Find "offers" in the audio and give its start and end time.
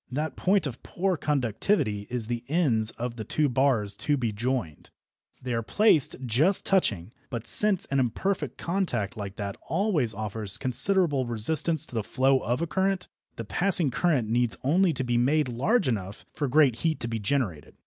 10.15-10.57